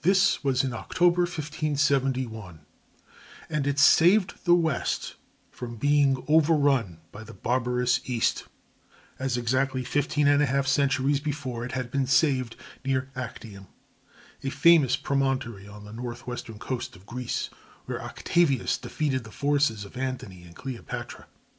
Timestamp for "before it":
11.20-11.72